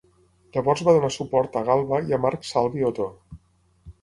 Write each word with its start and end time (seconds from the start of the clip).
Llavors 0.55 0.79
va 0.87 0.95
donar 0.95 1.11
suport 1.15 1.59
a 1.61 1.63
Galba 1.67 2.01
i 2.09 2.17
a 2.17 2.19
Marc 2.25 2.49
Salvi 2.53 2.89
Otó. 2.89 3.07